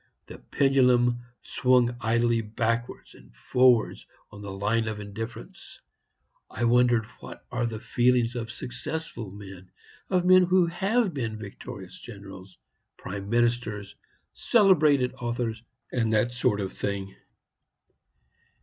The 0.25 0.39
pendulum 0.39 1.19
swung 1.43 1.95
idly 2.01 2.41
backwards 2.41 3.13
and 3.13 3.35
forwards 3.35 4.07
on 4.31 4.41
the 4.41 4.51
line 4.51 4.87
of 4.87 4.99
Indifference. 4.99 5.79
I 6.49 6.63
wonder 6.63 7.05
what 7.19 7.45
are 7.51 7.67
the 7.67 7.79
feelings 7.79 8.35
of 8.35 8.49
successful 8.51 9.29
men 9.29 9.69
of 10.09 10.25
men 10.25 10.45
who 10.45 10.65
HAVE 10.65 11.13
been 11.13 11.37
victorious 11.37 11.99
generals, 12.01 12.57
prime 12.97 13.29
ministers, 13.29 13.93
celebrated 14.33 15.13
authors, 15.21 15.61
and 15.91 16.11
that 16.11 16.31
sort 16.31 16.59
of 16.61 16.75
tiling! 16.75 17.15